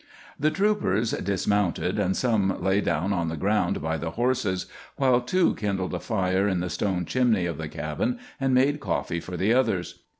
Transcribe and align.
The 0.39 0.49
troopers 0.49 1.11
dismounted, 1.11 1.99
and 1.99 2.17
some 2.17 2.57
lay 2.59 2.81
down 2.81 3.13
on 3.13 3.27
the 3.29 3.37
ground 3.37 3.83
by 3.83 3.97
the 3.97 4.09
horses, 4.09 4.65
while 4.95 5.21
two 5.21 5.53
kindled 5.53 5.93
a 5.93 5.99
fire 5.99 6.47
in 6.47 6.59
the 6.59 6.71
stone 6.71 7.05
chimney 7.05 7.45
of 7.45 7.59
the 7.59 7.69
cabin 7.69 8.17
and 8.39 8.51
made 8.51 8.79
coffee 8.79 9.19
for 9.19 9.37
the 9.37 9.53
others. 9.53 9.99